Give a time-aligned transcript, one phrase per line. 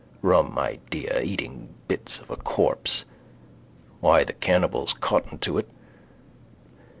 [0.23, 3.05] Rum idea: eating bits of a corpse.
[3.99, 5.69] Why the cannibals cotton to it.